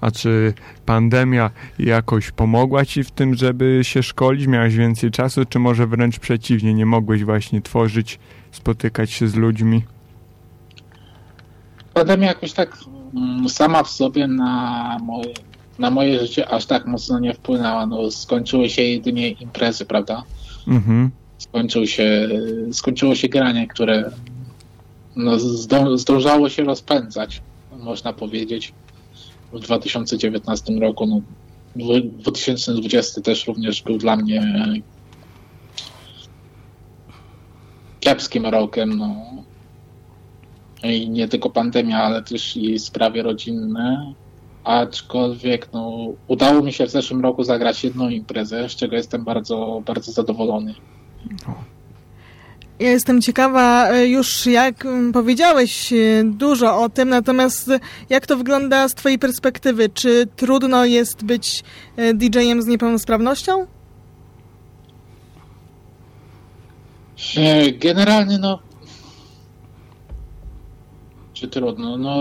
[0.00, 0.54] A czy
[0.86, 4.46] pandemia jakoś pomogła ci w tym, żeby się szkolić?
[4.46, 8.18] Miałeś więcej czasu, czy może wręcz przeciwnie, nie mogłeś właśnie tworzyć,
[8.52, 9.82] spotykać się z ludźmi?
[11.94, 12.78] Pandemia jakoś tak
[13.14, 15.34] mm, sama w sobie na moje,
[15.78, 17.86] na moje życie aż tak mocno nie wpłynęła.
[17.86, 20.22] No, skończyły się jedynie imprezy, prawda?
[20.68, 21.10] Mhm.
[21.38, 22.28] Skończył się,
[22.72, 24.10] skończyło się granie, które
[25.16, 25.38] no,
[25.98, 27.42] zdążało się rozpędzać,
[27.78, 28.72] można powiedzieć
[29.52, 31.06] w 2019 roku.
[31.06, 31.20] No,
[32.04, 34.42] 2020 też również był dla mnie
[38.00, 38.98] kiepskim rokiem.
[38.98, 39.16] No.
[40.82, 44.14] I nie tylko pandemia, ale też i sprawy rodzinne.
[44.64, 49.82] Aczkolwiek no, udało mi się w zeszłym roku zagrać jedną imprezę, z czego jestem bardzo,
[49.86, 50.74] bardzo zadowolony.
[52.80, 57.70] Ja jestem ciekawa e, już, jak powiedziałeś e, dużo o tym, natomiast
[58.10, 59.88] jak to wygląda z Twojej perspektywy?
[59.88, 61.64] Czy trudno jest być
[61.96, 63.66] e, DJ-em z niepełnosprawnością?
[67.78, 68.58] Generalnie, no.
[71.32, 71.96] Czy trudno?
[71.96, 72.16] No,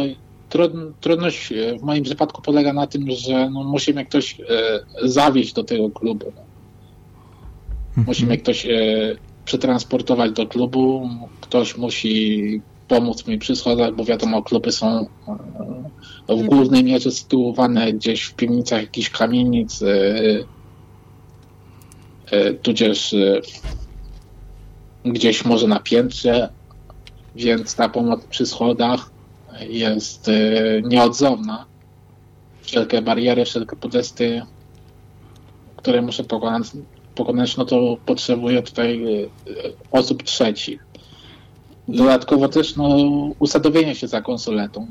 [1.01, 4.37] trudność w moim przypadku polega na tym, że no, musi mnie ktoś
[5.03, 6.33] zawieść do tego klubu.
[6.35, 6.43] No.
[8.07, 8.67] Musi mnie ktoś
[9.47, 11.09] przetransportować do klubu.
[11.41, 15.07] Ktoś musi pomóc mi przy schodach, bo wiadomo, kluby są
[16.27, 19.87] e, w głównej mierze sytuowane gdzieś w piwnicach jakichś kamienic, e,
[22.31, 23.15] e, tudzież
[25.05, 26.49] gdzieś może na piętrze,
[27.35, 29.11] więc ta pomoc przy schodach
[29.69, 30.31] jest
[30.83, 31.65] nieodzowna.
[32.61, 34.41] Wszelkie bariery, wszelkie podesty,
[35.75, 36.67] które muszę pokonać,
[37.17, 39.27] pokonać, no to potrzebuje tutaj e,
[39.91, 40.85] osób trzecich.
[41.87, 42.87] Dodatkowo też no,
[43.39, 44.87] usadowienie się za konsoletą.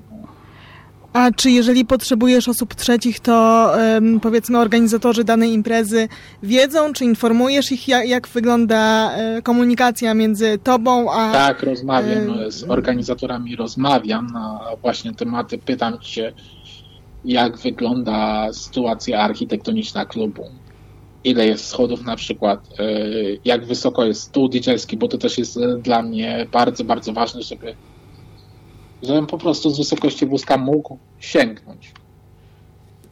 [1.17, 6.09] A czy jeżeli potrzebujesz osób trzecich, to um, powiedzmy organizatorzy danej imprezy
[6.43, 11.33] wiedzą, czy informujesz ich, jak, jak wygląda e, komunikacja między tobą a...
[11.33, 16.33] Tak, rozmawiam e, z organizatorami, rozmawiam na właśnie tematy, pytam się,
[17.25, 20.43] jak wygląda sytuacja architektoniczna klubu
[21.27, 22.85] ile jest schodów na przykład, e,
[23.45, 27.43] jak wysoko jest stół dj bo to też jest e, dla mnie bardzo, bardzo ważne,
[27.43, 27.75] żeby
[29.03, 31.93] żebym po prostu z wysokości wózka mógł sięgnąć.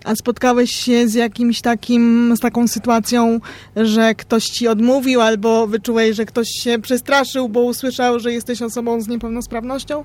[0.04, 3.40] A spotkałeś się z jakimś takim, z taką sytuacją,
[3.76, 9.00] że ktoś ci odmówił albo wyczułeś, że ktoś się przestraszył, bo usłyszał, że jesteś osobą
[9.00, 10.04] z niepełnosprawnością?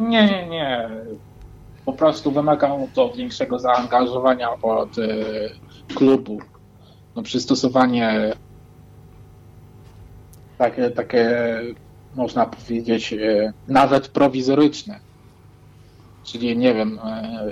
[0.00, 0.90] Nie, nie, nie.
[1.84, 5.14] Po prostu wymagało to większego zaangażowania od y,
[5.94, 6.38] klubu
[7.20, 8.32] no, przystosowanie
[10.58, 11.28] takie, takie
[12.16, 15.00] można powiedzieć e, nawet prowizoryczne.
[16.24, 17.50] Czyli nie wiem, e,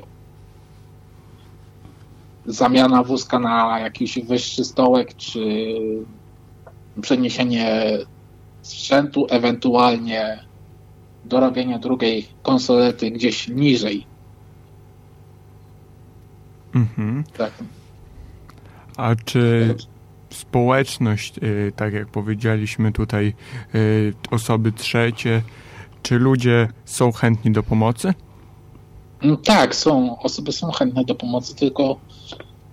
[2.46, 5.40] zamiana wózka na jakiś wyższy stołek, czy
[7.00, 7.98] przeniesienie
[8.62, 10.44] sprzętu, ewentualnie
[11.24, 14.06] dorobienie drugiej konsolety gdzieś niżej.
[16.74, 17.24] Mhm.
[17.36, 17.52] Tak.
[18.98, 19.74] A czy
[20.30, 23.34] społeczność, y, tak jak powiedzieliśmy tutaj,
[23.74, 25.42] y, osoby trzecie,
[26.02, 28.14] czy ludzie są chętni do pomocy?
[29.22, 30.18] Mm, tak, są.
[30.18, 31.96] Osoby są chętne do pomocy, tylko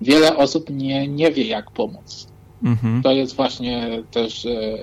[0.01, 2.27] wiele osób nie, nie wie, jak pomóc.
[2.63, 3.01] Mhm.
[3.03, 4.77] To jest właśnie też, e,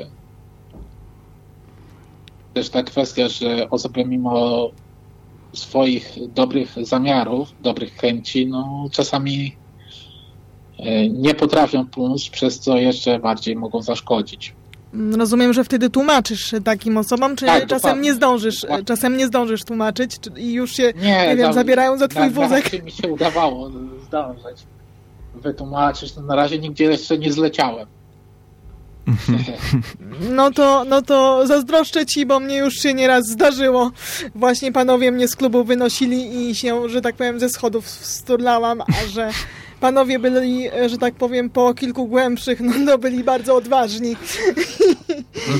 [2.54, 4.70] też ta kwestia, że osoby mimo
[5.52, 9.61] swoich dobrych zamiarów, dobrych chęci, no czasami
[11.10, 14.54] nie potrafią pomóc, przez co jeszcze bardziej mogą zaszkodzić.
[15.18, 20.18] Rozumiem, że wtedy tłumaczysz takim osobom, czy tak, czasem nie zdążysz, czasem nie zdążysz tłumaczyć
[20.36, 22.84] i już się, nie, nie wiem, zabierają za twój na, wózek.
[22.84, 23.70] mi się udawało
[24.06, 24.66] zdążyć.
[25.34, 26.16] wytłumaczyć.
[26.16, 27.86] No na razie nigdzie jeszcze nie zleciałem.
[30.30, 33.90] No to, no to zazdroszczę ci, bo mnie już się nieraz zdarzyło.
[34.34, 39.06] Właśnie panowie mnie z klubu wynosili i się, że tak powiem, ze schodów sturlałam, a
[39.08, 39.30] że
[39.82, 44.16] panowie byli, że tak powiem, po kilku głębszych, no to byli bardzo odważni.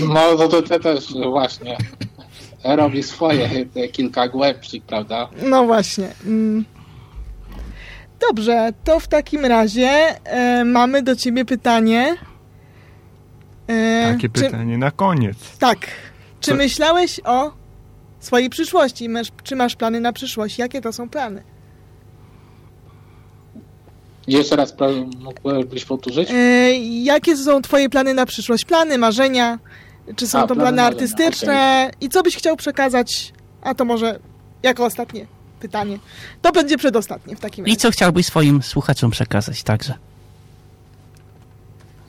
[0.08, 1.76] No to, to, to też właśnie
[2.64, 5.28] robi swoje te kilka głębszych, prawda?
[5.42, 6.08] No właśnie.
[6.26, 6.64] Mm.
[8.28, 9.90] Dobrze, to w takim razie
[10.24, 12.16] e, mamy do ciebie pytanie.
[13.66, 15.58] E, Takie czy, pytanie na koniec.
[15.58, 15.78] Tak.
[16.40, 16.56] Czy Co?
[16.56, 17.52] myślałeś o
[18.20, 19.08] swojej przyszłości?
[19.08, 20.58] Masz, czy masz plany na przyszłość?
[20.58, 21.42] Jakie to są plany?
[24.26, 24.74] Jeszcze raz
[25.18, 26.30] mógłbyś powtórzyć?
[26.30, 28.64] E, jakie są twoje plany na przyszłość?
[28.64, 29.58] Plany, marzenia?
[30.16, 31.86] Czy są A, to plany, plany artystyczne?
[31.88, 32.00] Okay.
[32.00, 33.32] I co byś chciał przekazać?
[33.62, 34.18] A to może
[34.62, 35.26] jako ostatnie
[35.60, 35.98] pytanie.
[36.42, 37.74] To będzie przedostatnie w takim razie.
[37.74, 39.94] I co chciałbyś swoim słuchaczom przekazać także?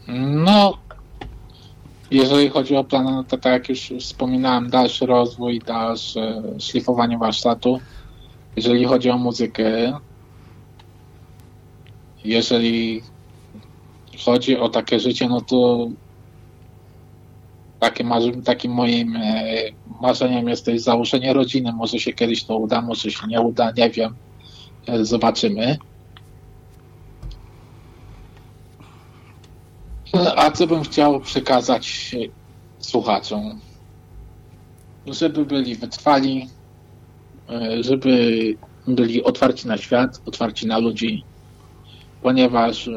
[0.08, 0.78] No,
[2.12, 7.80] jeżeli chodzi o plany, no to tak jak już wspominałem, dalszy rozwój, dalsze szlifowanie warsztatu.
[8.56, 9.94] Jeżeli chodzi o muzykę,
[12.26, 13.02] jeżeli
[14.26, 15.88] chodzi o takie życie, no to
[17.80, 18.06] takie
[18.46, 19.44] takim moim e,
[20.02, 21.74] marzeniem jest też założenie rodziny.
[21.74, 24.16] Może się kiedyś to uda, może się nie uda, nie wiem.
[24.88, 25.78] E, zobaczymy.
[30.36, 32.16] A co bym chciał przekazać
[32.80, 33.60] słuchaczom?
[35.08, 36.50] Żeby byli wytrwali,
[37.50, 38.38] e, żeby
[38.88, 41.24] byli otwarci na świat, otwarci na ludzi,
[42.24, 42.90] ponieważ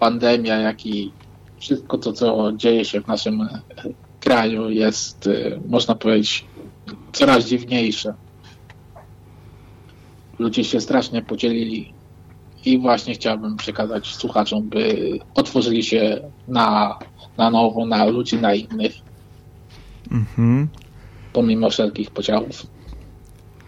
[0.00, 1.12] pandemia, jak i
[1.58, 3.48] wszystko to, co dzieje się w naszym
[4.20, 6.44] kraju jest, e, można powiedzieć,
[7.12, 8.14] coraz dziwniejsze.
[10.38, 11.92] Ludzie się strasznie podzielili
[12.64, 16.98] i właśnie chciałbym przekazać słuchaczom, by otworzyli się na,
[17.38, 18.92] na nowo, na ludzi, na innych.
[20.10, 20.68] Mhm.
[21.32, 22.66] Pomimo wszelkich podziałów.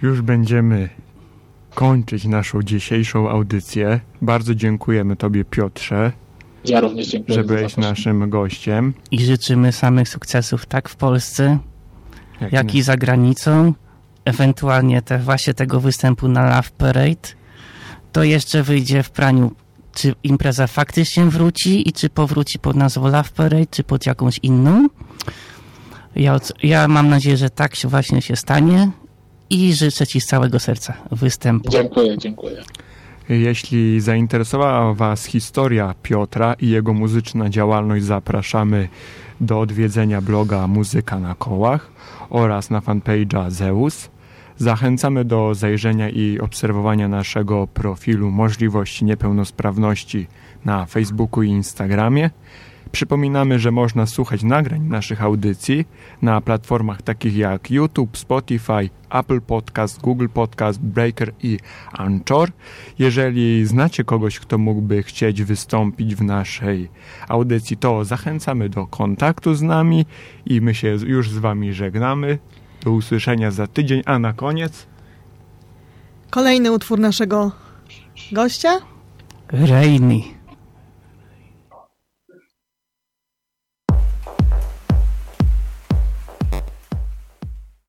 [0.02, 0.88] Już będziemy
[1.74, 4.00] kończyć naszą dzisiejszą audycję.
[4.22, 6.12] Bardzo dziękujemy Tobie, Piotrze.
[6.64, 7.38] Ja również dziękuję.
[7.38, 8.94] Że byłeś naszym gościem.
[9.10, 11.58] I życzymy samych sukcesów tak w Polsce,
[12.40, 13.74] jak, jak i za granicą.
[14.24, 17.42] Ewentualnie te, właśnie tego występu na Love Parade
[18.12, 19.52] to jeszcze wyjdzie w praniu,
[19.94, 24.88] czy impreza faktycznie wróci i czy powróci pod nazwą Love Parade, czy pod jakąś inną.
[26.16, 28.90] Ja, ja mam nadzieję, że tak się właśnie się stanie
[29.52, 31.70] i życzę Ci z całego serca występu.
[31.70, 32.62] Dziękuję, dziękuję.
[33.28, 38.88] Jeśli zainteresowała Was historia Piotra i jego muzyczna działalność, zapraszamy
[39.40, 41.90] do odwiedzenia bloga Muzyka na kołach
[42.30, 44.10] oraz na fanpage'a Zeus.
[44.56, 50.26] Zachęcamy do zajrzenia i obserwowania naszego profilu Możliwości Niepełnosprawności
[50.64, 52.30] na Facebooku i Instagramie.
[52.92, 55.84] Przypominamy, że można słuchać nagrań naszych audycji
[56.22, 61.58] na platformach takich jak YouTube, Spotify, Apple Podcast, Google Podcast, Breaker i
[61.92, 62.50] Anchor.
[62.98, 66.88] Jeżeli znacie kogoś, kto mógłby chcieć wystąpić w naszej
[67.28, 70.06] audycji, to zachęcamy do kontaktu z nami
[70.46, 72.38] i my się już z Wami żegnamy.
[72.84, 74.86] Do usłyszenia za tydzień, a na koniec
[76.32, 77.52] kolejny utwór naszego
[78.32, 78.80] gościa.
[79.48, 80.41] Rainy.